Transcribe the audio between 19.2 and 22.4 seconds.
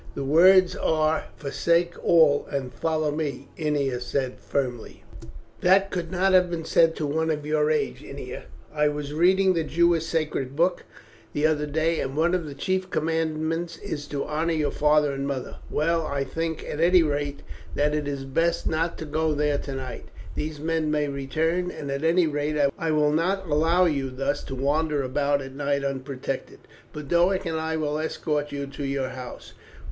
there tonight. These men may return, and at any